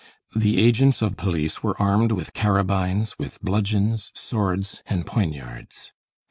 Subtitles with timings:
[0.35, 5.91] The agents of police were armed with carabines, with bludgeons, swords and poignards.